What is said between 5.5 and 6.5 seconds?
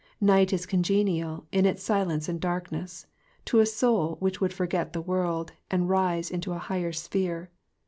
and rise